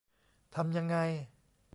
[0.55, 0.95] ทำยังไง